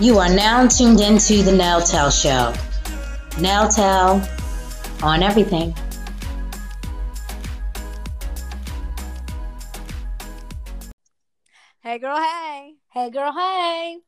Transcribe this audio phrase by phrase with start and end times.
[0.00, 2.54] You are now tuned into the Nail Tell Show.
[3.40, 4.22] Nail Tell
[5.02, 5.74] on everything.
[11.80, 12.74] Hey, girl, hey.
[12.92, 13.98] Hey, girl, hey.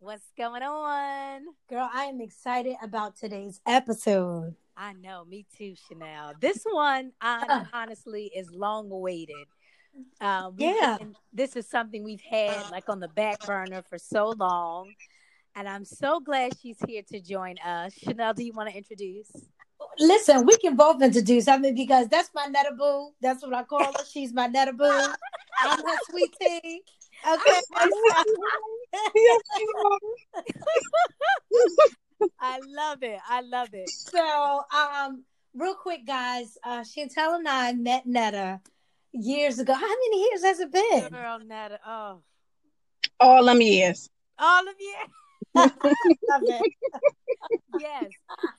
[0.00, 1.46] What's going on?
[1.70, 4.54] Girl, I am excited about today's episode.
[4.76, 6.34] I know, me too, Chanel.
[6.42, 9.46] This one, uh, honestly, is long awaited.
[10.20, 10.98] Um, yeah.
[10.98, 14.92] Been, this is something we've had like on the back burner for so long.
[15.56, 17.92] And I'm so glad she's here to join us.
[17.94, 19.30] Chanel, do you want to introduce?
[19.98, 21.48] Listen, we can both introduce.
[21.48, 23.10] I mean, because that's my netta boo.
[23.20, 24.04] That's what I call her.
[24.10, 24.84] She's my netta boo.
[24.84, 26.82] I'm her sweet tea.
[27.28, 27.60] Okay.
[32.40, 33.18] I love it.
[33.28, 33.88] I love it.
[33.88, 38.60] So, um, real quick, guys, uh, Chantel and I met Netta
[39.12, 39.74] years ago.
[39.74, 41.08] How many years has it been?
[41.10, 41.80] Girl, Netta.
[41.86, 42.22] Oh,
[43.20, 44.08] all them years.
[44.38, 44.94] All of you.
[45.54, 46.72] Love it.
[47.78, 48.06] yes.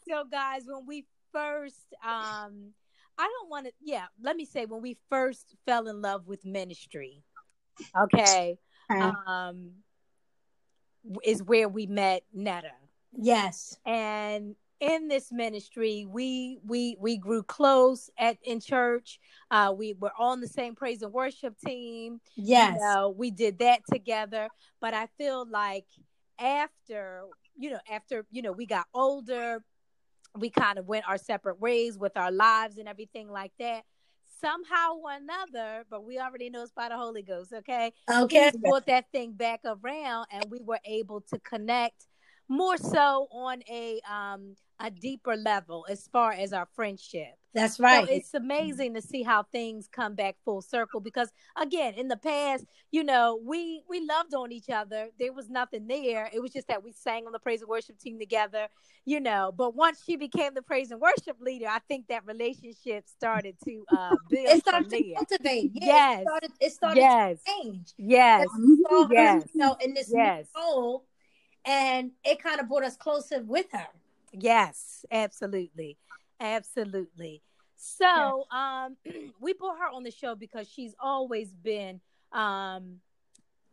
[0.08, 2.72] So, guys, when we first, um,
[3.18, 3.72] I don't want to.
[3.82, 7.24] Yeah, let me say when we first fell in love with ministry.
[7.98, 8.58] Okay.
[8.90, 9.72] Um,
[11.24, 12.72] is where we met Netta.
[13.14, 13.78] Yes.
[13.86, 19.20] And in this ministry, we we we grew close at in church.
[19.52, 22.22] Uh, we were on the same praise and worship team.
[22.36, 22.76] Yes.
[22.76, 24.48] You know, we did that together.
[24.80, 25.86] But I feel like
[26.40, 27.24] after
[27.58, 29.64] you know after you know we got older,
[30.38, 33.84] we kind of went our separate ways with our lives and everything like that
[34.40, 37.92] somehow or another, but we already know it's by the Holy Ghost, okay?
[38.10, 38.52] Okay.
[38.52, 42.08] He brought that thing back around and we were able to connect
[42.48, 47.34] more so on a um a deeper level as far as our friendship.
[47.54, 48.08] That's right.
[48.08, 52.16] So it's amazing to see how things come back full circle because again, in the
[52.16, 55.10] past, you know, we we loved on each other.
[55.20, 56.30] There was nothing there.
[56.32, 58.68] It was just that we sang on the praise and worship team together,
[59.04, 59.52] you know.
[59.56, 63.84] But once she became the praise and worship leader, I think that relationship started to
[63.98, 64.48] uh build.
[64.48, 65.72] It started to cultivate.
[65.74, 66.20] Yeah, yes.
[66.20, 67.40] It started, it started yes.
[67.44, 67.94] to change.
[67.98, 68.48] Yes.
[68.92, 69.44] Her, yes.
[69.54, 70.46] You know, in this yes.
[70.56, 71.06] role,
[71.66, 73.88] and it kind of brought us closer with her.
[74.34, 75.98] Yes, absolutely.
[76.40, 77.42] Absolutely.
[77.76, 78.98] So, um
[79.42, 82.02] we brought her on the show because she's always been
[82.32, 83.00] um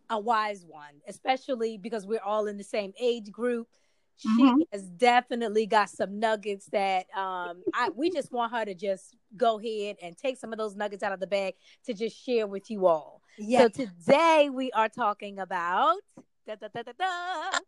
[0.09, 3.69] a wise one, especially because we're all in the same age group.
[4.17, 4.63] She Mhm.
[4.73, 9.59] has definitely got some nuggets that um I we just want her to just go
[9.59, 12.71] ahead and take some of those nuggets out of the bag to just share with
[12.71, 13.21] you all.
[13.37, 13.63] Yeah.
[13.63, 15.99] So today we are talking about
[16.47, 16.69] da, da,
[16.99, 17.59] da.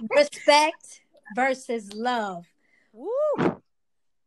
[0.14, 1.01] Respect
[1.34, 2.46] versus love.
[2.92, 3.08] Woo!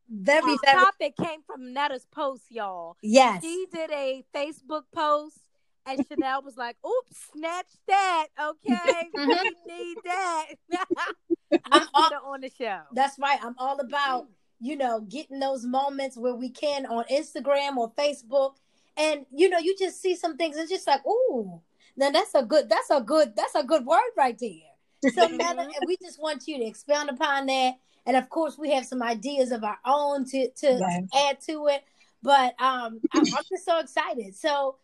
[0.09, 0.79] Very, This very.
[0.83, 2.95] topic came from Netta's post, y'all.
[3.01, 3.41] Yes.
[3.44, 5.39] She did a Facebook post,
[5.85, 9.09] and Chanel was like, "Oops, snatch that, okay?
[9.16, 9.25] we
[9.67, 10.45] need that."
[11.72, 12.81] I'm all- on the show.
[12.94, 13.39] That's right.
[13.44, 14.28] I'm all about,
[14.59, 18.53] you know, getting those moments where we can on Instagram or Facebook.
[18.97, 21.61] And you know, you just see some things, it's just like, ooh,
[21.97, 24.72] now that's a good, that's a good, that's a good word right there.
[25.13, 27.73] So Netta, and we just want you to expound upon that.
[28.05, 31.05] And of course, we have some ideas of our own to to, Right.
[31.11, 31.83] to add to it.
[32.21, 34.35] But um, I'm, I'm just so excited.
[34.35, 34.77] So,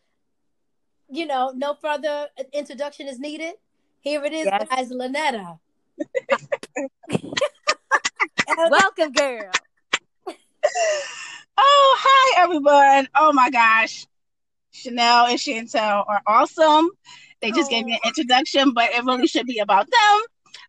[1.10, 3.54] you know, no further introduction is needed.
[4.00, 4.68] Here it is, Yes.
[4.70, 5.60] guys, Lynetta.
[8.70, 9.52] Welcome, girl.
[11.64, 13.08] Oh, hi everyone.
[13.14, 14.08] Oh my gosh.
[14.72, 16.90] Chanel and Chantel are awesome.
[17.42, 20.22] They just gave me an introduction, but it really should be about them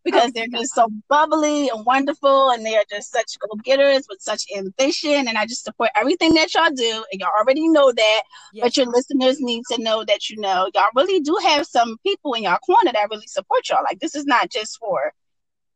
[0.05, 4.45] because they're just so bubbly and wonderful and they are just such go-getters with such
[4.57, 5.29] ambition.
[5.29, 7.05] And I just support everything that y'all do.
[7.13, 8.23] And y'all already know that.
[8.53, 8.65] Yes.
[8.65, 12.35] But your listeners need to know that you know y'all really do have some people
[12.35, 13.83] in y'all corner that really support y'all.
[13.85, 15.13] Like this is not just for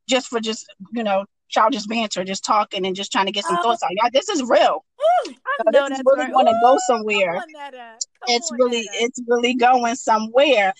[0.08, 3.58] just for just, you know, childish banter, just talking and just trying to get some
[3.58, 3.62] Oh.
[3.62, 3.90] thoughts out.
[3.92, 4.84] Y'all, this is real.
[5.28, 5.34] I
[5.64, 6.32] So know this is really right.
[6.32, 7.40] going to go somewhere.
[8.20, 8.36] Come on, Netta.
[8.36, 9.04] Come It's on, really, Netta.
[9.04, 10.74] it's really going somewhere.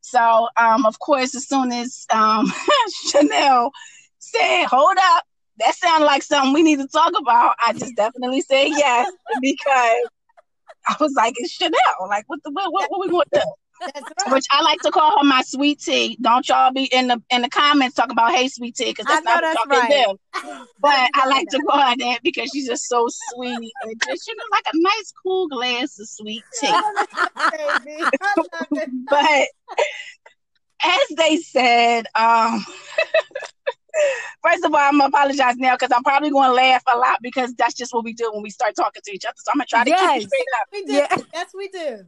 [0.00, 2.50] So, um, of course, as soon as um
[3.10, 3.70] Chanel
[4.18, 5.24] said, "Hold up,"
[5.58, 7.54] that sounded like something we need to talk about.
[7.64, 9.10] I just definitely said yes
[9.40, 10.08] because
[10.86, 12.08] I was like, "It's Chanel.
[12.08, 13.52] Like, what the what, what, what we going to do?"
[14.26, 14.34] Right.
[14.34, 16.18] Which I like to call her my sweet tea.
[16.20, 19.24] Don't y'all be in the in the comments talking about hey sweet tea because that's
[19.24, 20.16] not that's what y'all right.
[20.34, 20.64] do.
[20.80, 24.36] But I like to call her that because she's just so sweet and just you
[24.36, 26.66] know like a nice cool glass of sweet tea.
[26.68, 28.04] Baby.
[28.20, 28.90] I love it.
[29.08, 29.48] but
[30.82, 32.64] as they said, um,
[34.42, 37.18] first of all, I'm gonna apologize now because I'm probably going to laugh a lot
[37.22, 39.36] because that's just what we do when we start talking to each other.
[39.36, 40.68] So I'm gonna try to keep it straight up.
[40.72, 40.92] We do.
[40.92, 41.16] Yeah.
[41.32, 42.04] Yes, we do.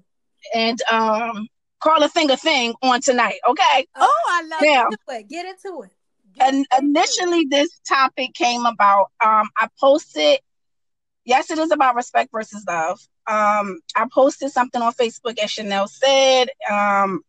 [0.55, 1.49] And um,
[1.83, 3.39] call a thing a thing on tonight.
[3.49, 3.87] Okay.
[3.97, 5.29] Oh, I love Now, it.
[5.29, 5.91] Get into it.
[6.41, 10.39] and initially this topic came about um i posted
[11.25, 15.87] yes it is about respect versus love um i posted something on facebook as chanel
[15.87, 17.21] said um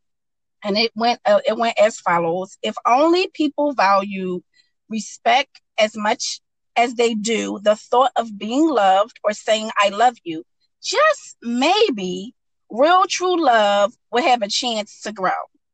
[0.63, 4.41] and it went uh, it went as follows if only people value
[4.89, 6.39] respect as much
[6.77, 10.43] as they do the thought of being loved or saying i love you
[10.81, 12.33] just maybe
[12.73, 15.31] real true love will have a chance to grow.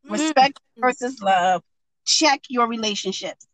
[0.09, 1.63] Respect versus love.
[2.05, 3.47] Check your relationships.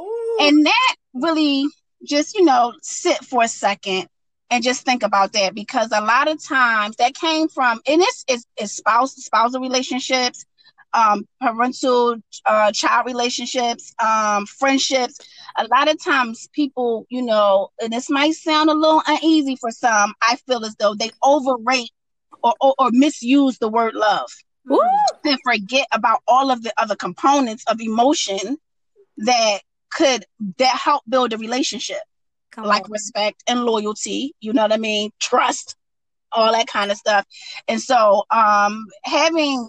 [0.00, 0.38] Ooh.
[0.40, 1.66] and that really
[2.06, 4.08] just you know sit for a second
[4.50, 8.24] and just think about that because a lot of times that came from and it's
[8.28, 10.44] it's, it's spouse spousal relationships
[10.94, 12.16] um parental
[12.46, 15.18] uh child relationships um friendships.
[15.58, 19.70] A lot of times people you know and this might sound a little uneasy for
[19.70, 21.90] some i feel as though they overrate
[22.42, 24.30] or, or, or misuse the word love.
[25.24, 28.58] And forget about all of the other components of emotion
[29.18, 30.24] that could
[30.58, 32.00] that help build a relationship.
[32.52, 32.90] Come like on.
[32.90, 35.10] respect and loyalty you know what i mean?
[35.20, 35.76] Trust
[36.32, 37.26] all that kind of stuff.
[37.68, 39.68] And so um having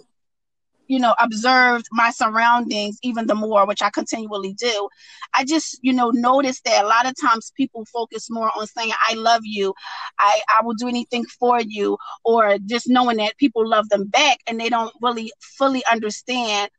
[0.86, 4.88] you know observed my surroundings even the more which i continually do.
[5.34, 8.92] I just you know noticed that a lot of times people focus more on saying
[9.08, 9.74] i love you.
[10.18, 14.38] I i will do anything for you or just knowing that people love them back
[14.46, 16.70] and they don't really fully understand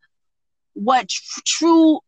[0.73, 1.99] what tr- true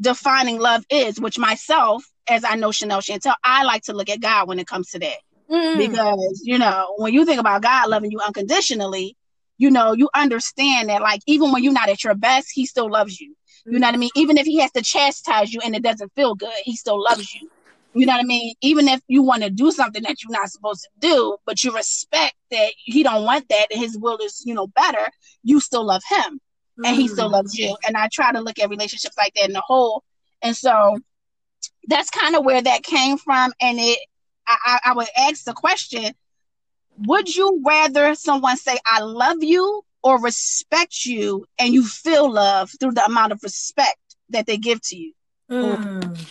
[0.00, 4.20] defining love is which myself as i know chanel chantel i like to look at
[4.20, 5.16] god when it comes to that.
[5.50, 5.78] Mm.
[5.78, 9.16] because you know when you think about god loving you unconditionally
[9.58, 12.90] you know you understand that like even when you're not at your best he still
[12.90, 13.34] loves you.
[13.68, 14.10] You know what i mean?
[14.14, 17.34] Even if he has to chastise you and it doesn't feel good he still loves
[17.34, 17.48] you.
[17.94, 18.54] You know what i mean?
[18.60, 21.74] Even if you want to do something that you're not supposed to do but you
[21.74, 25.06] respect that he don't want that and his will is you know better
[25.42, 26.40] you still love him.
[26.84, 27.68] And he still loves you.
[27.68, 27.86] Mm-hmm.
[27.86, 30.04] And i try to look at relationships like that in the whole.
[30.42, 30.98] And so
[31.88, 33.52] that's kind of where that came from.
[33.60, 33.98] And it
[34.46, 36.14] I, I, I would ask the question
[37.04, 42.70] would you rather someone say i love you or respect you and you feel love
[42.80, 43.98] through the amount of respect
[44.30, 45.12] that they give to you
[45.50, 46.26] Mm.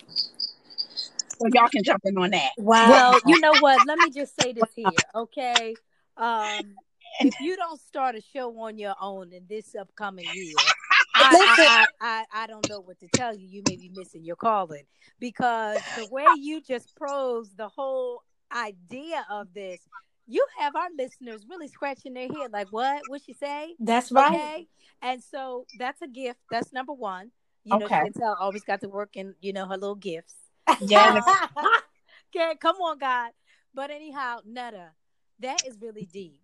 [1.39, 2.89] so y'all can jump in on that Wow.
[2.89, 3.83] Well, you know what?
[3.85, 5.77] Let me just say this here, okay?
[6.17, 6.75] Um,
[7.19, 10.75] if you don't start a show on your own in this upcoming year,
[11.15, 13.47] I, I, I, I don't know what to tell you.
[13.47, 14.83] You may be missing your calling
[15.19, 18.21] because the way you just prosed the whole
[18.53, 19.87] idea of this,
[20.27, 23.01] you have our listeners really scratching their head like, what?
[23.07, 23.75] What she say?
[23.79, 24.33] That's right.
[24.33, 24.67] Okay.
[25.01, 26.39] And so that's a gift.
[26.51, 27.31] That's number one.
[27.63, 27.95] You know, Okay.
[27.95, 30.35] Chantel always got to work in, you know, her little gifts.
[30.81, 31.23] yes
[32.35, 33.31] okay, come on, God.
[33.73, 34.91] But anyhow, Netta,
[35.39, 36.39] that is really deep.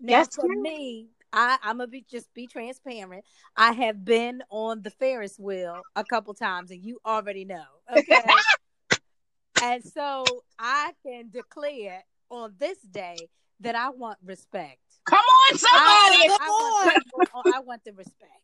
[0.00, 3.24] Now, Yes, for me, I, I'm gonna be just be transparent.
[3.56, 7.64] I have been on the Ferris wheel a couple times, and you already know.
[7.96, 8.22] Okay.
[9.62, 10.24] and so
[10.58, 13.28] I can declare on this day
[13.60, 14.78] that I want respect.
[15.04, 18.42] come on somebody I, I, want, I want the respect.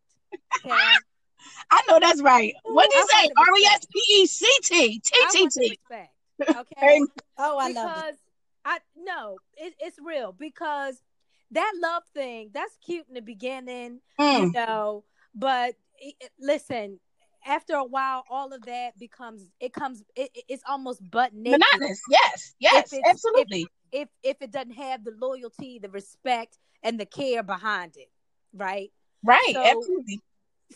[0.56, 1.03] Okay.
[1.71, 3.77] i know that's right what do you I say want the respect.
[3.77, 6.12] r-e-s-p-e-c-t I want the t-t-t respect.
[6.56, 7.06] Okay.
[7.38, 8.17] oh, I love because it.
[8.65, 11.03] I no, it, it's real because
[11.50, 14.00] that love thing that's cute in the beginning,
[14.32, 15.05] you Mm, know,
[15.35, 17.00] but it, it- listen,
[17.46, 21.60] after a while, all of that becomes it comes it, it- it's almost butt naked
[21.72, 26.98] monotonous yes yes If absolutely if if it doesn't have the loyalty, the respect, and
[27.00, 28.10] the care behind it,
[28.53, 28.91] right?
[29.24, 30.20] right so- absolutely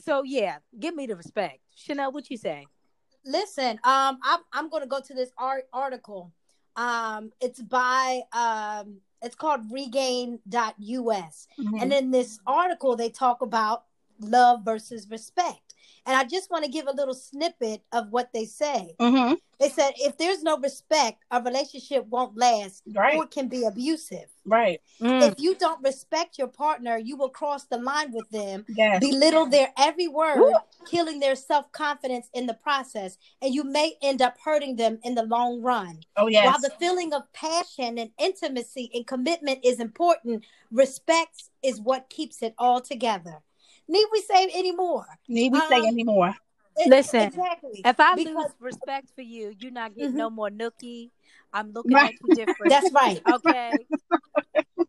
[0.03, 2.11] So yeah, give me the respect, Chanel.
[2.13, 2.67] What you say?
[3.25, 6.33] Listen, um, I'm I'm going to go to this art article.
[6.77, 11.83] Um, it's by um, it's called Regain.us, Mhm.
[11.83, 13.85] and in this article they talk about
[14.19, 15.64] love versus respect.
[16.07, 18.95] And I just want to give a little snippet of what they say.
[19.01, 19.39] Mhm.
[19.59, 23.65] They said if there's no respect, a relationship won't last right or it can be
[23.65, 24.29] abusive.
[24.45, 29.01] right If you don't respect your partner, you will cross the line with them yes
[29.01, 30.53] belittle their every word, Woo.
[30.87, 35.15] killing their self confidence in the process, and you may end up hurting them in
[35.15, 36.03] the long run.
[36.17, 41.81] oh yes While the feeling of passion and intimacy and commitment is important, respect is
[41.81, 43.43] what keeps it all together.
[43.89, 45.07] Need we say anymore?
[45.29, 46.35] need we say um, any more
[46.77, 47.83] It- Listen, exactly.
[47.85, 50.17] If I Because- lose respect for you, you're not getting Mhm.
[50.17, 51.11] no more nookie.
[51.53, 52.15] I'm looking Right.
[52.15, 52.71] at you different.
[52.71, 53.21] That's right.
[53.35, 53.73] okay.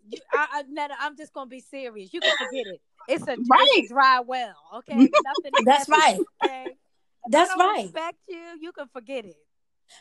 [0.09, 2.13] You, I, I, Netta, I'm just gonna be serious.
[2.13, 2.81] You can forget it.
[3.07, 3.83] It's a, it's Right.
[3.83, 4.55] a dry well.
[4.77, 4.95] Okay.
[4.95, 5.51] Nothing.
[5.65, 6.19] That's right.
[6.43, 6.65] Okay.
[6.67, 7.83] If That's I don't right.
[7.83, 8.43] Respect you.
[8.61, 9.37] You can forget it.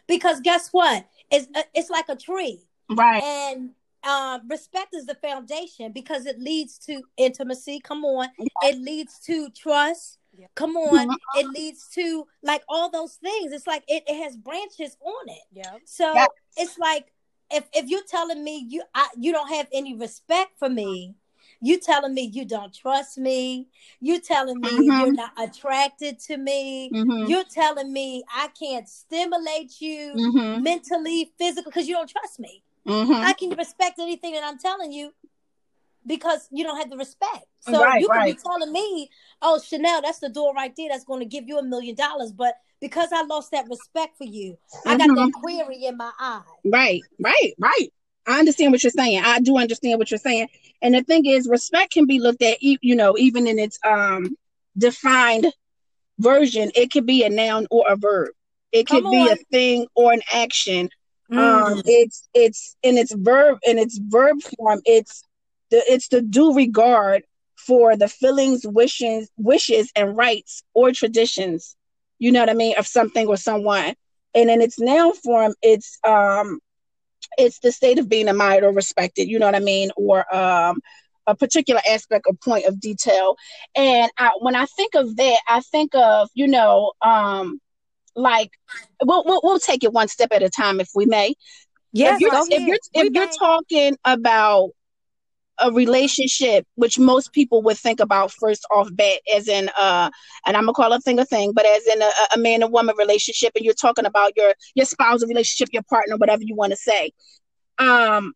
[0.07, 1.07] Because guess what?
[1.31, 3.75] It's uh, it's like a tree, right and
[4.07, 7.81] um, respect is the foundation because it leads to intimacy.
[7.81, 8.29] Come on,
[8.63, 10.19] it leads to trust.
[10.37, 10.47] Yeah.
[10.55, 11.17] Come on, Mhm.
[11.37, 13.53] it leads to like all those things.
[13.53, 15.43] It's like it, it has branches on it.
[15.53, 15.79] Yeah.
[15.85, 16.29] So Yes.
[16.57, 17.13] it's like
[17.51, 21.15] if if you're telling me you I, you don't have any respect for me,
[21.61, 23.69] you telling me you don't trust me,
[24.01, 25.01] you telling me Mhm.
[25.01, 27.29] you're not attracted to me, Mhm.
[27.29, 30.63] you're telling me I can't stimulate you Mhm.
[30.63, 32.63] mentally, physically because you don't trust me.
[32.87, 33.25] Mhm.
[33.25, 35.13] I can respect anything that I'm telling you
[36.07, 37.47] because you don't have the respect.
[37.61, 38.37] So Right, you can right.
[38.37, 39.11] be telling me,
[39.41, 42.33] "Oh, Chanel, that's the door right there that's going to give you a million dollars,"
[42.33, 46.43] but because I lost that respect for you, I got that query in my eye.
[46.65, 47.93] Right, right, right.
[48.27, 49.23] I understand what you're saying.
[49.25, 50.49] I do understand what you're saying.
[50.83, 53.79] And the thing is, respect can be looked at, e- you know, even in its
[53.85, 54.37] um
[54.77, 55.47] defined
[56.19, 56.71] version.
[56.75, 58.31] It could be a noun or a verb.
[58.73, 60.91] It could be a thing or an action.
[61.31, 61.73] Mm.
[61.73, 64.81] Um, it's it's in its verb in its verb form.
[64.85, 65.23] It's
[65.71, 67.25] the it's the due regard
[67.57, 71.77] for the feelings, wishes, wishes, and rights or traditions.
[72.19, 73.95] You know what I mean of something or someone.
[74.35, 76.61] And in its noun form, it's um
[77.39, 80.81] it's the state of being admired or respected you know what i mean or um
[81.27, 83.37] a particular aspect or point of detail
[83.75, 87.61] and I, when i think of that i think of you know um
[88.17, 88.51] like
[89.03, 91.35] we'll, we'll, we'll take it one step at a time if we may.
[91.93, 94.71] Yes, if you're, if you're if you're talking about
[95.61, 100.11] a relationship which most people would think about first off bat as in uh
[100.47, 102.73] and i'm gonna call a thing a thing but as in a, a man and
[102.73, 106.73] woman relationship and you're talking about your your spousal relationship your partner whatever you want
[106.73, 107.13] to say.
[107.79, 108.33] Um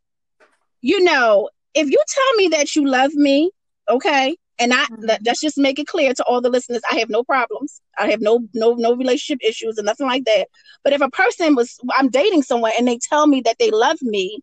[0.81, 3.51] you know if you tell me that you love me
[3.89, 5.07] okay and i Mhm.
[5.07, 7.81] let, let's just make it clear to all the listeners i have no problems.
[7.99, 10.47] I have no no no relationship issues and nothing like that.
[10.85, 13.99] But if a person was i'm dating someone and they tell me that they love
[14.03, 14.41] me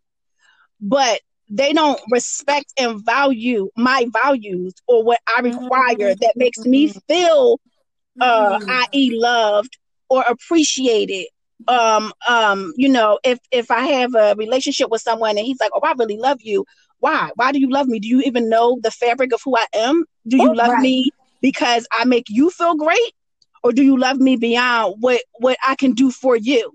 [0.80, 1.20] but
[1.50, 7.58] they don't respect and value my values or what i require that makes me feel
[8.20, 8.68] uh Mm.
[8.68, 11.26] i.e loved or appreciated.
[11.68, 15.70] Um um you know if if i have a relationship with someone and he's like
[15.74, 16.64] oh i really love you
[17.00, 17.30] why?
[17.36, 17.98] Why do you love me?
[18.00, 20.04] Do you even know the fabric of who i am?
[20.26, 20.76] Do you love Right.
[20.76, 21.10] me
[21.40, 23.12] because i make you feel great?
[23.62, 26.72] Or do you love me beyond what what i can do for you?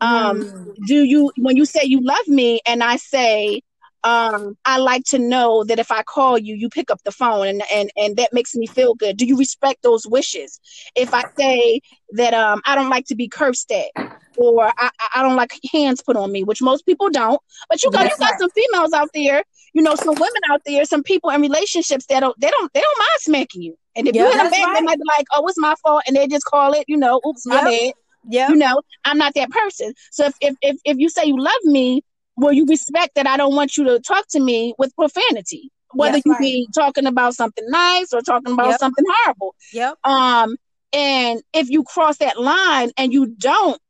[0.00, 0.76] Um Mm.
[0.86, 3.60] do you when you say you love me and i say
[4.04, 7.46] um i like to know that if i call you you pick up the phone
[7.46, 9.16] and and and that makes me feel good.
[9.16, 10.60] Do you respect those wishes?
[10.94, 11.80] If i say
[12.12, 13.90] that um i don't like to be cursed at
[14.36, 17.90] or i I- don't like hands put on me which most people don't but you
[17.90, 18.40] got you got right.
[18.40, 19.42] some females out there
[19.74, 22.80] you know some women out there some people in relationships that don't they don't they
[22.80, 25.26] don't mind smacking you and if Yeah, you hit them back they might be like
[25.32, 27.64] oh it's my fault and they just call it you know oops my Yep.
[27.64, 27.92] bad
[28.28, 28.50] Yep.
[28.50, 31.64] you know i'm not that person so if, if if if you say you love
[31.64, 32.02] me
[32.36, 36.12] will you respect that i don't want you to talk to me with profanity whether
[36.12, 36.40] That's you right.
[36.40, 38.78] be talking about something nice or talking about Yep.
[38.80, 39.94] something horrible Yep.
[40.04, 40.56] um
[40.92, 43.80] and if you cross that line and you don't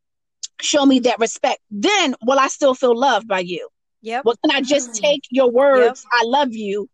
[0.62, 3.69] show me that respect then will i still feel loved by you
[4.02, 4.23] Yeah.
[4.25, 5.00] well can i just Mm.
[5.02, 6.88] take your words i love you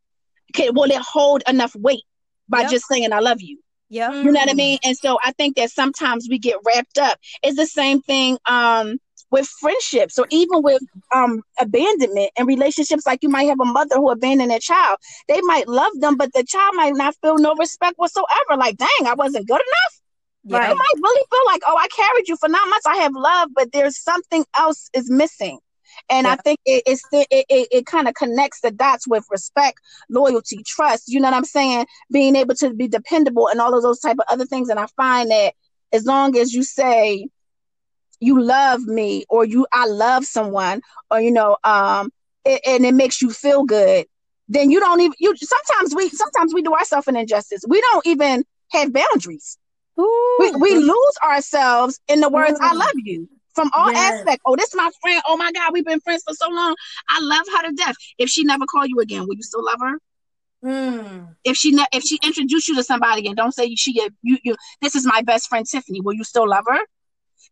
[0.54, 2.04] can, will it hold enough weight
[2.49, 2.70] by Yep.
[2.70, 3.58] just saying i love you
[3.88, 4.11] Yeah.
[4.23, 4.56] you know what I Mm.
[4.56, 4.78] mean?
[4.85, 7.18] And so I think that sometimes we get wrapped up.
[7.42, 8.99] It's the same thing um
[9.30, 10.80] with friendships or even with
[11.14, 14.99] um abandonment and relationships like you might have a mother who abandoned a child.
[15.28, 18.56] They might love them, but the child might not feel no respect whatsoever.
[18.56, 20.00] Like, dang, I wasn't good enough.
[20.46, 20.60] Yep.
[20.60, 20.68] Right.
[20.68, 22.86] They might really feel like, oh, I carried you for nine months.
[22.86, 25.58] I have love, but there's something else is missing.
[26.08, 29.24] And I think it, it's the, it, it, it kind of connects the dots with
[29.30, 31.08] respect, loyalty, trust.
[31.08, 31.86] You know what I'm saying?
[32.12, 34.68] Being able to be dependable and all of those type of other things.
[34.68, 35.54] And I find that
[35.92, 37.28] as long as you say
[38.20, 42.10] you love me or you I love someone or you know um
[42.44, 44.06] it, and it makes you feel good,
[44.48, 47.62] then you don't even you sometimes we sometimes we do ourselves an injustice.
[47.68, 49.58] We don't even have boundaries
[49.98, 50.38] Ooh.
[50.38, 52.74] we, we lose ourselves in the words "I Mm.
[52.74, 53.96] love you" from all Yes.
[53.96, 54.42] aspects.
[54.46, 55.22] Oh, this is my friend.
[55.28, 56.74] Oh my God, we've been friends for so long.
[57.08, 57.96] I love her to death.
[58.18, 59.98] If she never call you again, will you still love her?
[60.64, 61.36] Mm.
[61.44, 64.56] If she ne- if she introduced you to somebody and don't say she you you
[64.82, 66.78] this is my best friend Tiffany, will you still love her?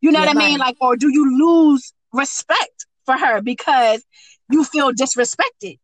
[0.00, 0.58] You know Yeah, what I mean?
[0.58, 4.04] Like, or do you lose respect for her because
[4.50, 5.78] you feel disrespected?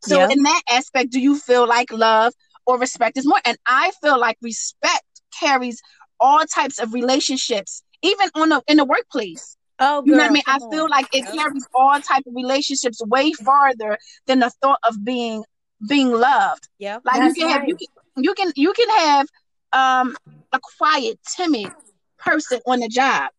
[0.00, 0.28] So Yeah.
[0.28, 2.32] in that aspect, do you feel like love
[2.66, 3.40] or respect is more?
[3.44, 5.04] And I feel like respect
[5.38, 5.80] carries
[6.20, 9.56] all types of relationships, even on the in the workplace.
[9.80, 10.42] Oh, You know what I mean?
[10.46, 10.90] I feel on.
[10.90, 13.96] like it carries all type of relationships way farther
[14.26, 15.44] than the thought of being
[15.88, 16.68] being loved.
[16.78, 19.26] Yeah, Like you can have you can you can you can have
[19.72, 20.16] um
[20.52, 21.70] a quiet, timid
[22.18, 23.30] person on the job.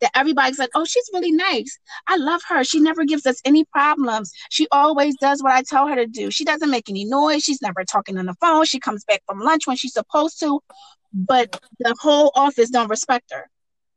[0.00, 1.76] that everybody's like, oh, she's really nice.
[2.06, 2.62] I love her.
[2.62, 4.30] She never gives us any problems.
[4.48, 6.30] She always does what I tell her to do.
[6.30, 7.42] She doesn't make any noise.
[7.42, 8.64] She's never talking on the phone.
[8.64, 10.60] She comes back from lunch when she's supposed to,
[11.12, 13.48] but the whole office don't respect her.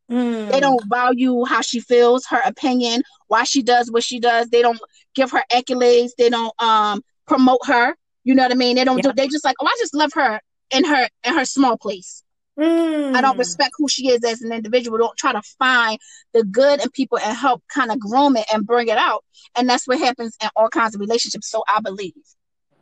[0.09, 0.51] Mm.
[0.51, 4.49] They don't value how she feels, her opinion, why she does what she does.
[4.49, 4.79] They don't
[5.15, 6.11] give her accolades.
[6.17, 7.95] They don't um promote her.
[8.23, 8.75] You know what I mean?
[8.75, 9.11] They don't Yeah.
[9.11, 9.13] do.
[9.13, 10.39] They just like, oh, I just love her
[10.71, 12.23] in her in her small place.
[12.59, 13.15] Mm.
[13.15, 14.97] I don't respect who she is as an individual.
[14.97, 15.97] Don't try to find
[16.33, 19.23] the good in people and help kind of groom it and bring it out.
[19.55, 21.49] And that's what happens in all kinds of relationships.
[21.49, 22.13] So I believe.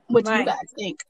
[0.07, 1.03] What do you guys think?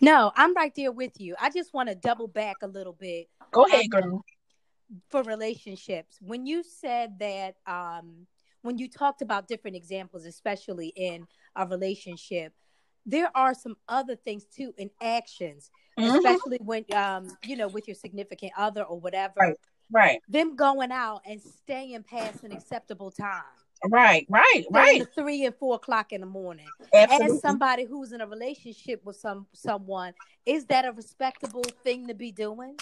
[0.00, 1.34] No, I'm right there with you.
[1.40, 4.24] I just want to double back a little bit Go ahead, girl.
[5.10, 6.18] for relationships.
[6.20, 8.26] When you said that, um,
[8.62, 11.26] when you talked about different examples, especially in
[11.56, 12.52] a relationship,
[13.06, 16.16] there are some other things too in actions, Mhm.
[16.16, 19.34] especially when, um, you know, with your significant other or whatever.
[19.36, 19.56] Right.
[19.90, 23.44] Right, Them going out and staying past an acceptable time,
[23.90, 25.02] right, right, right.
[25.14, 26.66] three and four o'clock in the morning.
[26.92, 27.36] Absolutely.
[27.36, 30.14] As somebody who's in a relationship with some someone,
[30.46, 32.76] is that a respectable thing to be doing?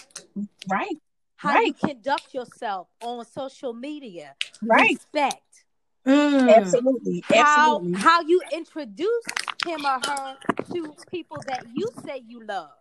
[0.67, 0.97] Right,
[1.35, 1.67] How Right.
[1.67, 4.89] you conduct yourself on social media, right.
[4.91, 5.41] respect.
[6.05, 6.53] Mm.
[6.53, 7.23] Absolutely.
[7.27, 7.99] How Absolutely.
[8.01, 9.23] how you introduce
[9.65, 10.37] him or her
[10.73, 12.71] to people that you say you love.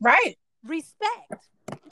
[0.00, 1.48] Right, Respect.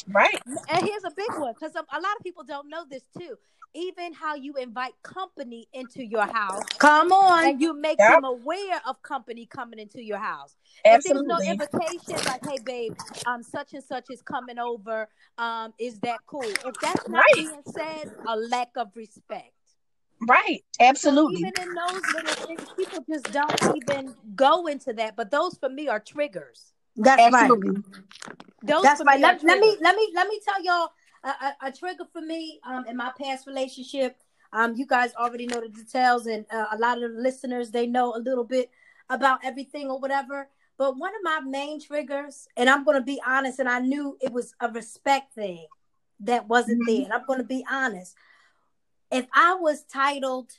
[0.09, 0.41] right.
[0.69, 3.37] And here's a big one because a lot of people don't know this too.
[3.77, 7.45] Even how you invite company into your house Come on.
[7.45, 8.09] and you make Yep.
[8.09, 10.57] them aware of company coming into your house.
[10.85, 10.97] Absolutely.
[10.97, 12.95] If there's no invitation, like, hey, babe,
[13.27, 15.09] um, such and such is coming over.
[15.39, 16.61] Um, is that cool?
[16.65, 17.35] If that's not Right.
[17.35, 19.53] being said, a lack of respect.
[20.27, 20.65] Right.
[20.95, 21.27] So Absolutely.
[21.29, 25.17] even in those little things, people just don't even go into that.
[25.17, 26.73] But those for me are triggers.
[26.97, 27.51] That's right.
[27.51, 27.83] Absolutely.
[28.63, 29.21] Those That's for right.
[29.21, 30.91] me are Let, let me let me let me tell y'all
[31.25, 34.17] a, a, trigger for me um, in my past relationship.
[34.53, 37.87] Um, you guys already know the details, and uh, a lot of the listeners they
[37.87, 38.71] know a little bit
[39.11, 40.49] about everything or whatever.
[40.79, 44.17] But one of my main triggers, and I'm going to be honest, and I knew
[44.21, 45.67] it was a respect thing
[46.21, 46.87] that wasn't Mhm.
[46.87, 47.05] there.
[47.05, 48.15] And I'm going to be honest.
[49.11, 50.53] If I was titled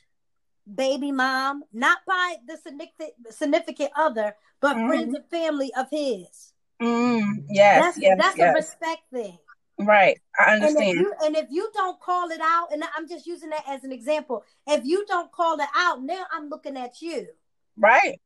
[0.72, 4.86] baby mom, not by the significant significant other, but Mhm.
[4.86, 9.38] friends and family of his, Mm, yes, that's yes, that's a respect thing.
[9.78, 10.18] Right.
[10.38, 10.98] I And if understand.
[10.98, 13.92] you and if you don't call it out, and I'm just using that as an
[13.92, 17.28] example, if you don't call it out, now I'm looking at you
[17.76, 18.20] Right.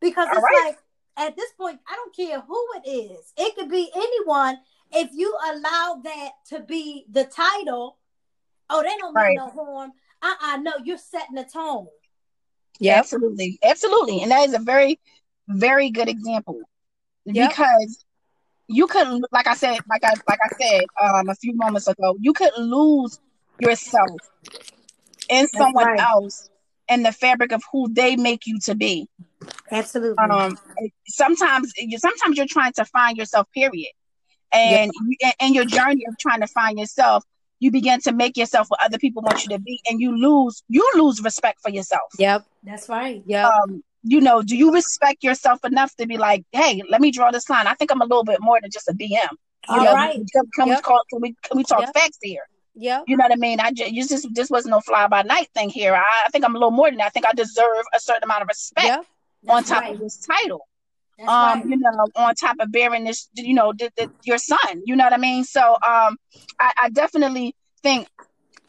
[0.00, 0.66] because All it's right.
[0.66, 0.78] like
[1.16, 3.32] at this point, I don't care who it is.
[3.36, 4.58] It could be anyone.
[4.92, 7.98] If you allow that to be the title,
[8.68, 9.28] oh, they don't Right.
[9.28, 9.92] mean no harm.
[10.22, 11.88] Uh, uh no, you're setting the tone.
[12.80, 12.98] Yep.
[12.98, 13.58] Absolutely.
[13.62, 14.22] Absolutely.
[14.22, 14.98] And that is a very,
[15.48, 16.60] very good example.
[17.24, 17.50] Yep.
[17.50, 18.04] Because
[18.70, 22.16] you could like I said, like I like I said um a few moments ago,
[22.20, 23.18] you could lose
[23.58, 24.20] yourself
[25.28, 26.00] in someone right.
[26.00, 26.48] else
[26.88, 29.08] in the fabric of who they make you to be.
[29.70, 30.24] Absolutely.
[30.24, 30.56] um
[31.08, 33.92] sometimes you sometimes you're trying to find yourself period
[34.52, 37.24] and you, in your journey of trying to find yourself
[37.60, 40.62] you begin to make yourself what other people want you to be and you lose
[40.68, 42.44] you lose respect for yourself Yep.
[42.64, 43.22] That's right.
[43.24, 43.46] Yep.
[43.46, 47.30] um you know do you respect yourself enough to be like hey let me draw
[47.30, 49.08] this line i think i'm a little bit more than just a bm
[49.68, 50.14] you All know right.
[50.32, 51.94] can, can we call can we can we talk Yep.
[51.94, 52.42] facts here
[52.74, 53.02] Yeah.
[53.06, 55.48] you know what i mean i just, you just this wasn't no fly by night
[55.54, 57.84] thing here I, I think i'm a little more than that i think i deserve
[57.94, 59.04] a certain amount of respect Yep.
[59.48, 59.94] on top right.
[59.94, 60.66] of this title
[61.18, 61.66] That's um right.
[61.66, 65.04] you know on top of bearing this you know the, the, your son you know
[65.04, 66.16] what i mean so um
[66.58, 68.08] I, I definitely think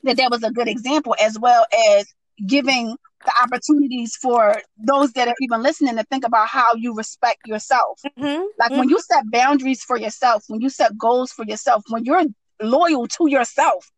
[0.03, 1.65] that that was a good example as well
[1.95, 2.05] as
[2.45, 7.39] giving the opportunities for those that are even listening to think about how you respect
[7.45, 7.99] yourself.
[8.17, 8.43] Mm-hmm.
[8.59, 12.23] like when you set boundaries for yourself when you set goals for yourself when you're
[12.61, 13.89] loyal to yourself.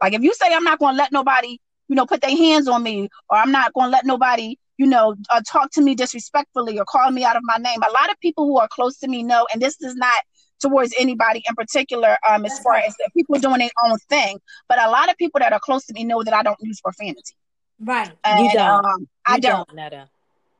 [0.00, 1.58] Like if you say i'm not going to let nobody
[1.88, 4.86] you know put their hands on me or i'm not going to let nobody you
[4.86, 8.10] know uh, talk to me disrespectfully or call me out of my name a lot
[8.10, 10.14] of people who are close to me know and this is not
[10.58, 14.90] towards anybody in particular um as far as people doing their own thing but a
[14.90, 17.34] lot of people that are close to me know that i don't use profanity
[17.84, 18.12] Right.
[18.24, 18.84] and don't.
[18.84, 20.00] um i You don't i don't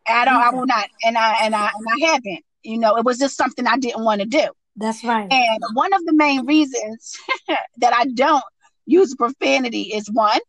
[0.07, 0.57] You i don't.
[0.57, 3.67] will not and i and i and i haven't you know it was just something
[3.67, 5.31] i didn't want to do That's right.
[5.33, 7.17] and one of the main reasons
[7.79, 8.45] that I don't
[8.87, 10.41] use profanity is one,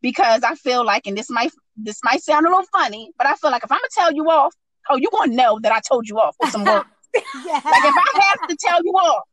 [0.00, 3.34] because I feel like, and this might this might sound a little funny, but I
[3.34, 4.54] feel like if I'm gonna tell you off,
[4.90, 6.86] oh, you're gonna know that I told you off with some words.
[7.46, 7.60] yeah.
[7.64, 9.24] like if I have to tell you off,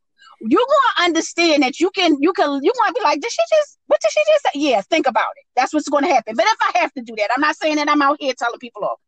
[0.47, 3.79] you're gonna understand that you can you can you're gonna be like, did she just
[3.87, 4.49] what did she just say?
[4.55, 5.45] Yeah, think about it.
[5.55, 6.35] That's what's gonna happen.
[6.35, 8.59] But if I have to do that, I'm not saying that I'm out here telling
[8.59, 8.99] people off.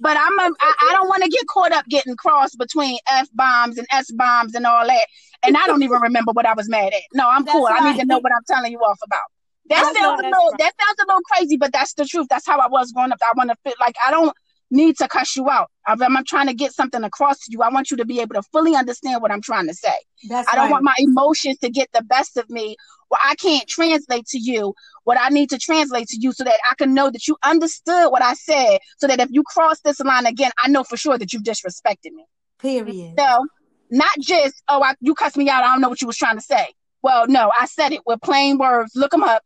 [0.00, 3.28] But I'm a, I, I don't want to get caught up getting crossed between f
[3.34, 5.06] bombs and s bombs and all that,
[5.42, 7.02] and I don't even remember what I was mad at.
[7.12, 7.68] No, I'm That's cool.
[7.68, 9.20] I need to know what I'm telling you off about.
[9.66, 10.58] That I sounds a little right.
[10.58, 12.26] that sounds a little crazy, but that's the truth.
[12.30, 13.18] That's how I was growing up.
[13.22, 14.34] I want to feel like I don't
[14.72, 15.70] need to cuss you out.
[15.88, 18.34] If I'm trying to get something across to you, I want you to be able
[18.34, 19.92] to fully understand what I'm trying to say.
[20.28, 20.70] That's I don't right.
[20.72, 22.76] want my emotions to get the best of me
[23.08, 26.58] where I can't translate to you what I need to translate to you so that
[26.70, 30.00] I can know that you understood what I said so that if you cross this
[30.00, 32.24] line again, I know for sure that you've disrespected me.
[32.58, 33.14] Period.
[33.18, 33.46] So
[33.90, 35.62] not just, oh, I, you cussed me out.
[35.62, 36.68] I don't know what you was trying to say.
[37.02, 38.92] Well, no, I said it with plain words.
[38.94, 39.42] Look them up.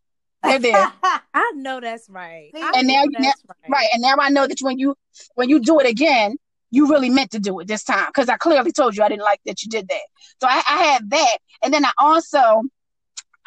[0.47, 0.87] They're there.
[1.35, 2.51] I know that's right.
[2.55, 3.71] I And know now you- that's right.
[3.71, 3.89] right.
[3.93, 4.95] And now I know that when you
[5.35, 6.37] when you do it again,
[6.71, 8.07] you really meant to do it this time.
[8.09, 10.03] Because I clearly told you I didn't like that you did that.
[10.41, 11.39] So I, I had that.
[11.63, 12.63] And then I also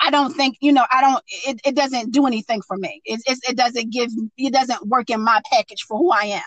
[0.02, 3.02] I don't think, you know, I don't it, it doesn't do anything for me.
[3.06, 6.42] It, it it doesn't give it doesn't work in my package for who I am.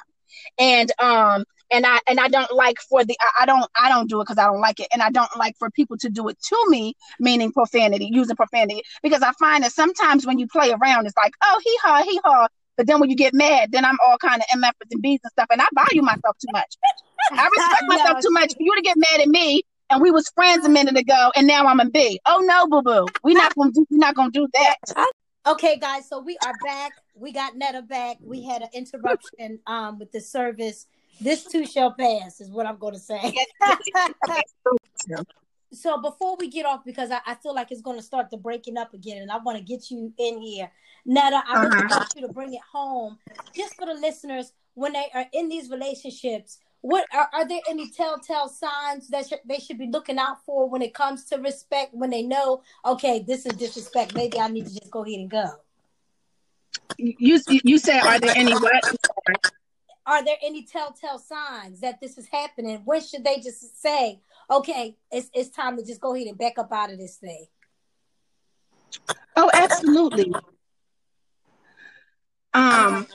[0.59, 4.09] And um and I and I don't like for the I, I don't I don't
[4.09, 4.89] do it because I don't like it.
[4.93, 8.83] And I don't like for people to do it to me, meaning profanity, using profanity.
[9.03, 12.21] Because I find that sometimes when you play around, it's like, oh hee haw, hee
[12.25, 12.47] haw.
[12.77, 15.31] But then when you get mad, then I'm all kind of mf's and B's and
[15.33, 16.77] stuff, and I value myself too much.
[17.33, 19.63] I respect No, myself too much for you to get mad at me.
[19.91, 22.19] And we was friends a minute ago, and now I'm a B.
[22.25, 25.09] Oh no, boo boo, we not gonna do, we not gonna do that.
[25.47, 26.93] Okay, guys, so we are back.
[27.15, 28.17] We got Netta back.
[28.23, 30.87] We had an interruption um with the service.
[31.21, 33.35] This too shall pass, is what I'm going to say.
[35.73, 38.37] so before we get off, because I, I feel like it's going to start the
[38.37, 40.71] breaking up again, and I want to get you in here,
[41.07, 41.43] Netta.
[41.47, 41.87] I really Uh-huh.
[41.91, 43.19] want you to bring it home,
[43.55, 46.59] just for the listeners when they are in these relationships.
[46.81, 50.69] What are, are there any telltale signs that sh- they should be looking out for
[50.69, 51.95] when it comes to respect?
[51.95, 54.15] When they know, okay, this is disrespect.
[54.17, 55.49] Maybe I need to just go ahead and go.
[56.99, 58.83] You you said, are there any what?
[60.07, 60.21] I'm sorry.
[60.21, 62.83] are there any telltale signs that this is happening?
[62.85, 66.59] When should they just say, okay, it's it's time to just go ahead and back
[66.59, 67.47] up out of this thing?
[69.37, 70.33] Oh, absolutely.
[72.55, 73.07] Um,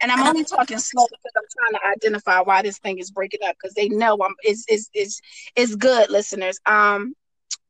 [0.00, 3.40] and I'm only talking slow because I'm trying to identify why this thing is breaking
[3.46, 5.20] up because they know I'm it's it's it's
[5.54, 6.58] it's good, listeners.
[6.66, 7.14] Um,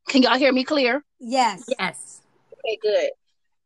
[0.09, 1.05] can y'all hear me clear?
[1.21, 1.65] Yes.
[1.79, 2.23] Yes.
[2.65, 3.11] Okay, good.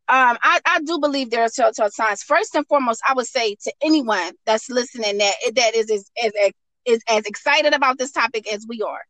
[0.09, 2.23] Um, I, I do believe there are telltale signs.
[2.23, 6.33] First and foremost, I would say to anyone that's listening that that is is is,
[6.85, 9.01] is as excited about this topic as we are.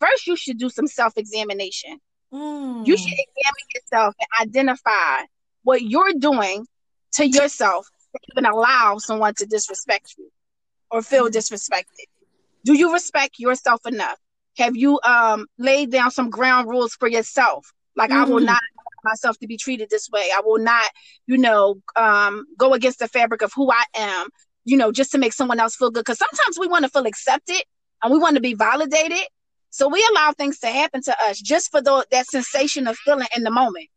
[0.00, 1.98] First, you should do some self examination.
[2.32, 2.86] Mm.
[2.86, 5.24] You should examine yourself and identify
[5.62, 6.66] what you're doing
[7.14, 10.28] to yourself to even allow someone to disrespect you
[10.90, 12.06] or feel disrespected.
[12.64, 14.18] Do you respect yourself enough?
[14.58, 17.72] Have you um laid down some ground rules for yourself?
[17.96, 18.46] Like I will Mhm.
[18.46, 18.60] not
[19.04, 20.30] myself to be treated this way.
[20.34, 20.90] I will not,
[21.26, 24.28] you know, um go against the fabric of who I am,
[24.64, 26.04] you know, just to make someone else feel good.
[26.04, 27.62] Because sometimes we want to feel accepted
[28.02, 29.22] and we want to be validated.
[29.70, 33.26] So we allow things to happen to us just for the, that sensation of feeling
[33.36, 33.88] in the moment.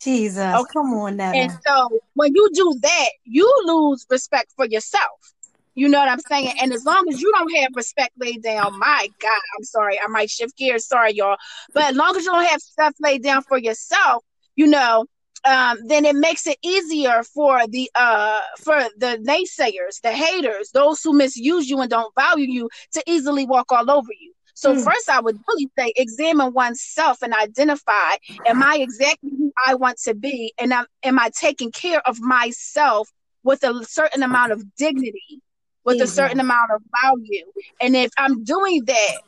[0.00, 0.72] Jesus, Okay.
[0.72, 1.38] come on, Netta.
[1.38, 5.34] And so when you do that, you lose respect for yourself.
[5.74, 6.52] You know what I'm saying?
[6.60, 10.06] And as long as you don't have respect laid down, my God, I'm sorry, I
[10.06, 10.86] might shift gears.
[10.86, 11.36] Sorry, y'all.
[11.74, 14.24] But as long as you don't have stuff laid down for yourself,
[14.56, 15.06] you know,
[15.44, 21.02] um, then it makes it easier for the uh for the naysayers, the haters, those
[21.02, 24.32] who misuse you and don't value you to easily walk all over you.
[24.54, 24.84] So Mm.
[24.84, 28.16] first I would really say examine oneself and identify
[28.46, 30.52] am I exactly who I want to be?
[30.58, 33.08] And am, am I taking care of myself
[33.44, 35.40] with a certain amount of dignity,
[35.84, 37.46] with a certain amount of value?
[37.80, 39.18] And if I'm doing that,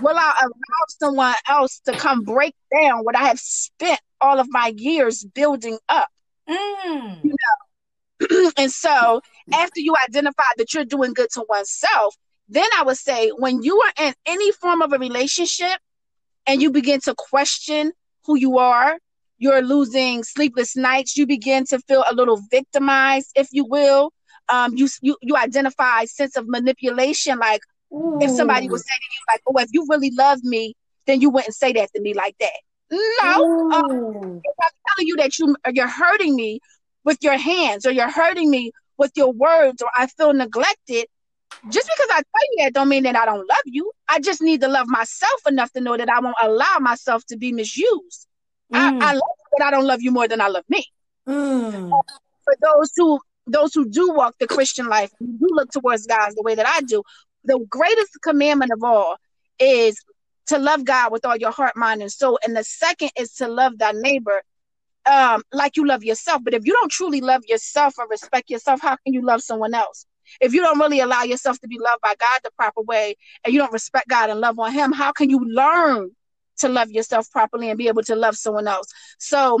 [0.00, 4.46] will I allow someone else to come break down what I have spent all of
[4.50, 6.08] my years building up?
[6.48, 7.32] Mm.
[8.56, 9.20] and so
[9.52, 12.16] after you identify that you're doing good to oneself,
[12.48, 15.78] then I would say when you are in any form of a relationship
[16.46, 17.92] and you begin to question
[18.24, 18.98] who you are,
[19.38, 24.12] you're losing sleepless nights, you begin to feel a little victimized, if you will.
[24.48, 27.62] Um, you you you identify a sense of manipulation, like
[28.20, 30.74] if somebody would say to you, like, "Oh, if you really love me,
[31.06, 35.16] then you wouldn't say that to me like that." No, uh, if I'm telling you
[35.16, 36.60] that you you're hurting me
[37.04, 41.06] with your hands or you're hurting me with your words or I feel neglected,
[41.68, 43.92] just because I tell you that don't mean that I don't love you.
[44.08, 47.36] I just need to love myself enough to know that I won't allow myself to
[47.36, 48.26] be misused.
[48.72, 49.02] I, Mm.
[49.02, 50.86] I love you, but I don't love you more than I love me.
[51.28, 51.90] Mm.
[52.44, 56.32] For those who those who do walk the Christian life, who do look towards God
[56.36, 57.02] the way that I do,
[57.44, 59.16] the greatest commandment of all
[59.58, 59.96] is
[60.46, 62.38] to love God with all your heart, mind, and soul.
[62.44, 64.42] And the second is to love thy neighbor
[65.06, 66.42] um, like you love yourself.
[66.44, 69.74] But if you don't truly love yourself or respect yourself, how can you love someone
[69.74, 70.06] else?
[70.40, 73.52] If you don't really allow yourself to be loved by God the proper way and
[73.52, 76.10] you don't respect God and love on Him, how can you learn
[76.58, 78.86] to love yourself properly and be able to love someone else?
[79.18, 79.58] So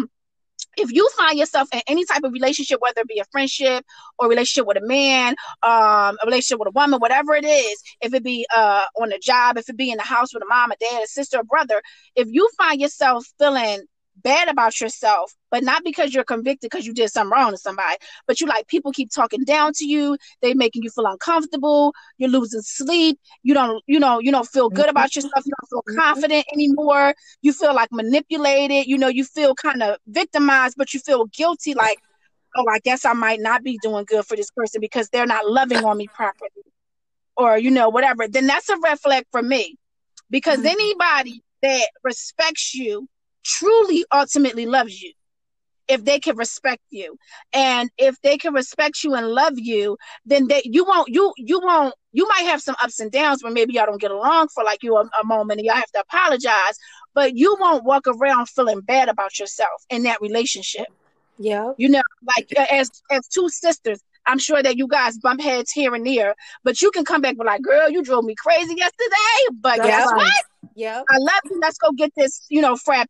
[0.76, 3.84] if you find yourself in any type of relationship, whether it be a friendship
[4.18, 8.14] or relationship with a man, um, a relationship with a woman, whatever it is, if
[8.14, 10.70] it be uh, on a job, if it be in the house with a mom,
[10.70, 11.82] a dad, a sister, a brother,
[12.16, 13.82] if you find yourself feeling
[14.16, 17.96] bad about yourself, but not because you're convicted because you did something wrong to somebody,
[18.26, 22.30] but you like people keep talking down to you, they making you feel uncomfortable, you're
[22.30, 25.84] losing sleep, you don't, you know, you don't feel good about yourself, you don't feel
[25.88, 26.00] Mm-hmm.
[26.02, 31.00] confident anymore, you feel like manipulated, you know, you feel kind of victimized, but you
[31.00, 31.98] feel guilty, like,
[32.56, 35.46] oh, I guess I might not be doing good for this person because they're not
[35.48, 36.50] loving on me properly,
[37.36, 39.76] or you know, whatever, then that's a red flag for me.
[40.30, 40.64] Because Mhm.
[40.64, 43.08] anybody that respects you
[43.44, 45.12] truly ultimately loves you
[45.88, 47.16] if they can respect you
[47.52, 51.60] and if they can respect you and love you then they you won't you you
[51.60, 54.62] won't you might have some ups and downs where maybe y'all don't get along for
[54.64, 56.78] like you a, a moment and y'all have to apologize
[57.14, 60.86] but you won't walk around feeling bad about yourself in that relationship
[61.38, 61.72] Yeah.
[61.76, 62.02] you know
[62.36, 66.34] like as as two sisters i'm sure that you guys bump heads here and there
[66.62, 69.88] but you can come back with like girl you drove me crazy yesterday but That's
[69.88, 70.18] guess right.
[70.18, 71.04] what Yep.
[71.10, 71.58] I love you.
[71.60, 73.08] Let's go get this, you know, frappe,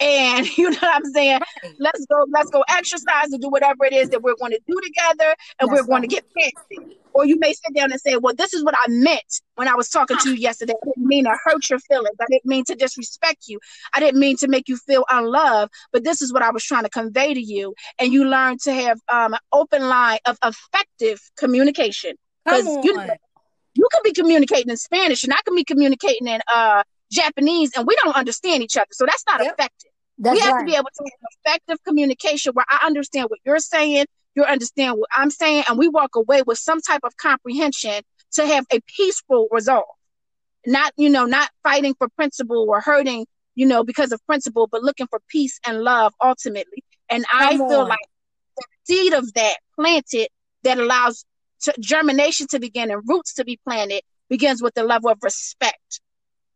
[0.00, 1.40] and you know what I'm saying.
[1.62, 1.72] Right.
[1.78, 4.80] Let's go, let's go exercise and do whatever it is that we're going to do
[4.80, 6.10] together, and That's we're going right.
[6.10, 6.98] to get fancy.
[7.14, 9.74] Or you may sit down and say, "Well, this is what I meant when I
[9.74, 10.72] was talking to you yesterday.
[10.82, 12.16] I didn't mean to hurt your feelings.
[12.20, 13.60] I didn't mean to disrespect you.
[13.92, 15.72] I didn't mean to make you feel unloved.
[15.92, 18.72] But this is what I was trying to convey to you." And you learn to
[18.72, 22.16] have um, an open line of effective communication
[22.48, 23.10] Come because you on.
[23.74, 27.86] You can be communicating in Spanish and I can be communicating in uh Japanese and
[27.86, 28.86] we don't understand each other.
[28.92, 29.54] So that's not Yep.
[29.54, 29.90] effective.
[30.18, 30.60] That's we have right.
[30.60, 34.96] to be able to have effective communication where I understand what you're saying, you understand
[34.98, 38.80] what I'm saying, and we walk away with some type of comprehension to have a
[38.96, 39.84] peaceful resolve.
[40.66, 44.82] Not, you know, not fighting for principle or hurting, you know, because of principle, but
[44.82, 46.84] looking for peace and love ultimately.
[47.10, 47.88] And I Come feel on.
[47.88, 47.98] like
[48.56, 50.28] the seed of that planted
[50.62, 51.24] that allows
[51.62, 56.00] to, germination to begin and roots to be planted begins with the level of respect.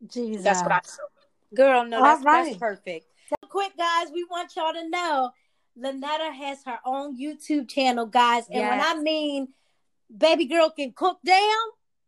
[0.07, 0.45] Jesus.
[0.45, 1.07] That's what I feel.
[1.55, 3.07] Girl, no, All that's, that's perfect.
[3.29, 5.31] So quick, guys, we want y'all to know
[5.79, 8.45] Lynetta has her own YouTube channel, guys.
[8.51, 9.49] And when I mean
[10.17, 11.67] baby girl can cook down,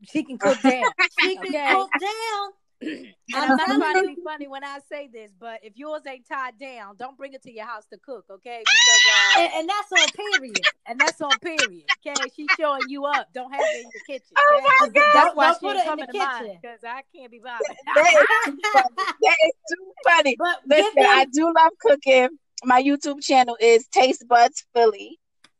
[0.08, 0.84] She can cook down.
[1.20, 1.68] she can Okay.
[1.70, 2.50] cook down.
[3.34, 4.16] And I'm I'm not telling trying to you.
[4.16, 7.42] be funny when I say this, but if yours ain't tied down, don't bring it
[7.42, 8.62] to your house to cook, okay?
[8.64, 9.00] Because
[9.36, 10.08] uh, And, and that's on
[10.40, 10.64] period.
[10.86, 11.84] and that's on period.
[12.06, 13.28] Okay, she's showing you up.
[13.34, 14.32] Don't have it in your kitchen.
[14.38, 14.64] Oh okay?
[14.80, 15.12] my God.
[15.12, 16.58] That's why Don't she put ain't in coming the to mine kitchen.
[16.62, 17.76] because I can't be bothered.
[17.94, 18.94] That is too funny.
[19.20, 20.36] That is too funny.
[20.38, 22.28] But Listen, give them, I do love cooking.
[22.64, 25.18] My YouTube channel is Taste Buds Philly.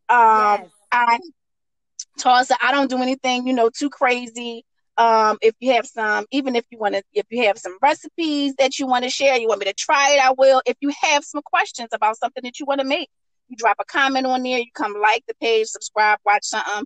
[0.09, 0.19] Um,
[0.63, 0.69] yes.
[0.91, 1.19] I
[2.19, 2.51] toss.
[2.63, 4.65] I don't do anything, you know, too crazy.
[4.99, 8.55] Um, if you have some, even if you want to, if you have some recipes
[8.59, 10.61] that you want to share, you want me to try it, I will.
[10.67, 13.09] If you have some questions about something that you want to make,
[13.49, 14.59] you drop a comment on there.
[14.59, 16.85] You come like the page, subscribe, watch something.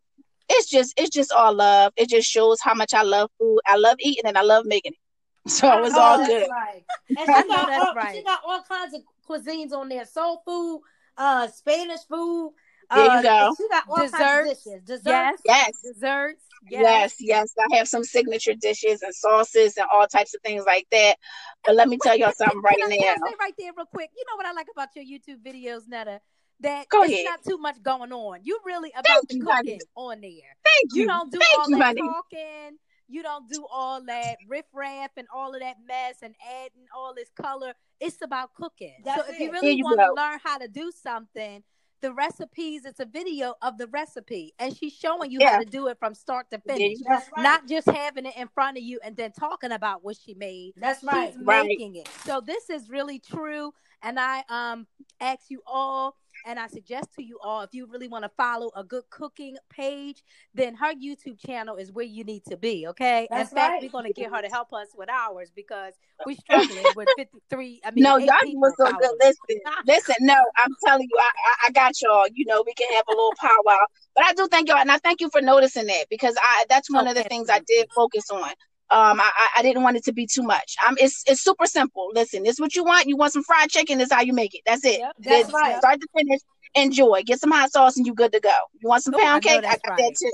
[0.51, 1.95] It's just, it's just all love.
[1.97, 3.61] It just shows how much I love food.
[3.67, 4.99] I love eating and I love making it.
[5.49, 6.49] So it's all good.
[6.51, 6.85] Right.
[7.19, 8.15] And she got, all, right.
[8.15, 10.83] she got all kinds of cuisines on there: soul food,
[11.17, 12.53] uh, Spanish food.
[12.95, 13.55] There you uh, go.
[13.57, 14.51] She got all kinds Desserts.
[14.51, 14.83] of dishes.
[14.85, 15.07] Desserts.
[15.07, 15.41] Yes.
[15.45, 15.73] Yes.
[15.83, 16.43] Desserts.
[16.71, 17.55] Yes, yes.
[17.59, 21.17] I have some signature dishes and sauces and all types of things like that.
[21.65, 23.15] But let me tell y'all something right can I, now.
[23.27, 24.11] Say right there real quick?
[24.17, 26.21] You know what I like about your YouTube videos, Netta?
[26.61, 27.25] That Go ahead.
[27.25, 28.41] not too much going on.
[28.45, 29.73] You really about Thank the you, honey.
[29.73, 30.57] cooking on there.
[30.65, 31.09] Thank You you.
[31.09, 32.01] don't do Thank all you, that honey.
[32.03, 32.79] talking.
[33.09, 37.29] You don't do all that riffraff and all of that mess and adding all this
[37.41, 37.75] color.
[38.01, 38.95] It's about cooking.
[39.05, 39.53] That's so if you it.
[39.53, 41.63] There really you want to learn how to do something,
[42.03, 44.53] the recipes, it's a video of the recipe.
[44.59, 45.53] And she's showing you Yeah.
[45.53, 46.99] how to do it from start to finish.
[47.07, 47.43] That's right.
[47.43, 50.75] Not just having it in front of you and then talking about what she made.
[50.77, 51.33] That's right.
[51.33, 51.67] She's Right.
[51.67, 52.09] making it.
[52.27, 53.73] So this is really true.
[54.03, 54.87] And I um
[55.21, 58.71] ask you all and I suggest to you all if you really want to follow
[58.77, 60.23] a good cooking page,
[60.55, 62.87] then her YouTube channel is where you need to be.
[62.89, 63.29] Okay.
[63.31, 63.83] That's in fact, right.
[63.83, 65.95] we're gonna get her to help us with ours because
[66.27, 67.81] we're struggling with 53.
[67.85, 68.95] I mean, No, y'all people doing so good.
[69.03, 69.19] followers.
[69.21, 70.15] Listen, listen.
[70.21, 72.27] No, I'm telling you, I, I, I got y'all.
[72.33, 73.79] You know, we can have a little powwow.
[74.15, 76.91] But I do thank y'all, and I thank you for noticing that because I that's
[76.91, 78.51] one Oh, of the things I did focus on.
[78.93, 80.77] Um, I, I- I didn't want it to be too much.
[80.87, 82.11] Um, it's it's super simple.
[82.15, 83.07] Listen, this is what you want.
[83.07, 83.99] You want some fried chicken.
[83.99, 84.61] This is how you make it.
[84.67, 85.01] That's it.
[85.01, 85.79] Yep, That's It's right.
[85.79, 86.41] Start to finish.
[86.75, 87.23] Enjoy.
[87.25, 88.57] Get some hot sauce, and you good to go.
[88.81, 89.65] You want some Oh, pound know cake?
[89.65, 89.99] I got right.
[89.99, 90.31] that too.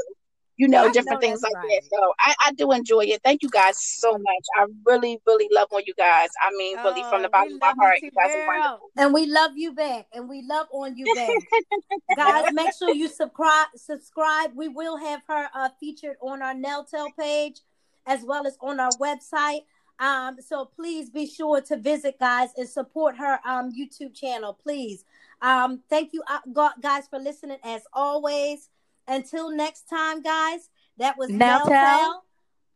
[0.56, 1.80] You know, I different know things like right.
[1.82, 1.88] that.
[1.96, 3.20] So I, I do enjoy it.
[3.22, 4.44] Thank you guys so much.
[4.56, 6.30] I really, really love on you guys.
[6.42, 8.90] I mean, really, from the Oh, bottom of my heart, you guys are wonderful.
[8.96, 10.06] And we love you back.
[10.12, 11.30] And we love on you back.
[12.16, 13.68] Guys, make sure you subscribe.
[13.76, 14.50] Subscribe.
[14.56, 17.60] We will have her uh, featured on our Neltel page
[18.08, 19.60] as well as on our website.
[20.00, 25.04] Um, so please be sure to visit, guys, and support her um YouTube channel, please.
[25.40, 28.68] Um, thank you, uh, guys, for listening as always.
[29.06, 30.70] Until next time, guys.
[30.98, 32.24] That was now tell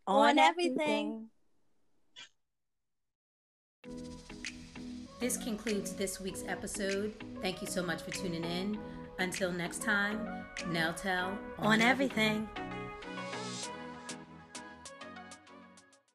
[0.07, 1.29] on, on everything.
[3.85, 4.09] everything.
[5.21, 7.15] This concludes this week's episode.
[7.43, 8.79] Thank you so much for tuning in.
[9.19, 12.49] Until next time, Nell tell on, on everything.
[12.57, 12.82] everything.